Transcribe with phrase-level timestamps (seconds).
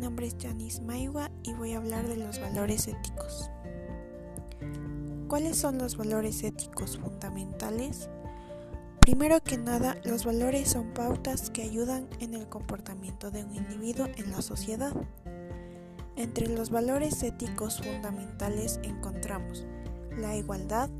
[0.00, 3.50] es Janice Maiwa y voy a hablar de los valores éticos.
[5.26, 8.08] ¿Cuáles son los valores éticos fundamentales?
[9.00, 14.06] Primero que nada, los valores son pautas que ayudan en el comportamiento de un individuo
[14.16, 14.92] en la sociedad.
[16.16, 19.66] Entre los valores éticos fundamentales encontramos
[20.16, 20.90] la igualdad,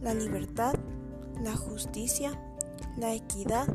[0.00, 0.74] la libertad,
[1.42, 2.32] la justicia,
[2.96, 3.68] la equidad,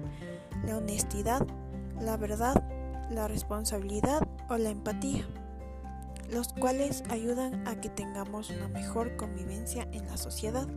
[0.66, 1.46] la honestidad,
[2.00, 2.64] la verdad,
[3.14, 5.26] la responsabilidad o la empatía,
[6.30, 10.68] los cuales ayudan a que tengamos una mejor convivencia en la sociedad.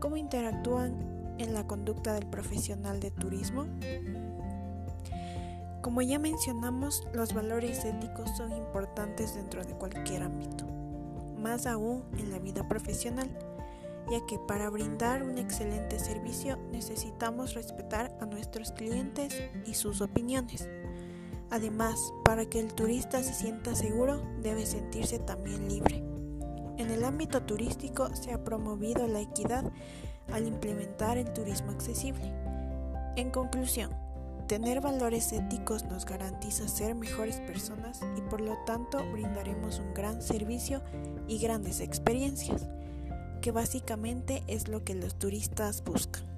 [0.00, 3.66] ¿Cómo interactúan en la conducta del profesional de turismo?
[5.82, 10.64] Como ya mencionamos, los valores éticos son importantes dentro de cualquier ámbito,
[11.36, 13.30] más aún en la vida profesional
[14.10, 20.68] ya que para brindar un excelente servicio necesitamos respetar a nuestros clientes y sus opiniones.
[21.54, 26.02] Además, para que el turista se sienta seguro, debe sentirse también libre.
[26.78, 29.70] En el ámbito turístico se ha promovido la equidad
[30.32, 32.34] al implementar el turismo accesible.
[33.14, 33.92] En conclusión,
[34.48, 40.22] tener valores éticos nos garantiza ser mejores personas y por lo tanto brindaremos un gran
[40.22, 40.82] servicio
[41.28, 42.66] y grandes experiencias
[43.40, 46.33] que básicamente es lo que los turistas buscan.